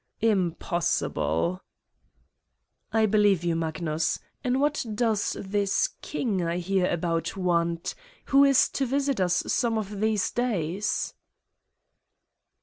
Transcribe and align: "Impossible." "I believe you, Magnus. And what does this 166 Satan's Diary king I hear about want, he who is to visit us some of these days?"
"Impossible." 0.23 1.61
"I 2.91 3.05
believe 3.05 3.43
you, 3.43 3.55
Magnus. 3.55 4.17
And 4.43 4.59
what 4.59 4.83
does 4.95 5.33
this 5.33 5.89
166 6.01 6.01
Satan's 6.01 6.01
Diary 6.01 6.01
king 6.01 6.47
I 6.47 6.57
hear 6.57 6.91
about 6.91 7.37
want, 7.37 7.93
he 8.25 8.31
who 8.31 8.43
is 8.43 8.67
to 8.69 8.87
visit 8.87 9.21
us 9.21 9.43
some 9.45 9.77
of 9.77 9.99
these 9.99 10.31
days?" 10.31 11.13